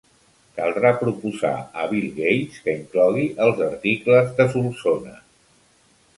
Caldrà 0.59 0.91
proposar 1.01 1.51
a 1.81 1.85
Bill 1.91 2.07
Gates 2.15 2.63
que 2.65 2.75
inclogui 2.79 3.27
els 3.49 3.63
articles 3.67 4.35
de 4.41 4.49
Solsona. 4.57 5.17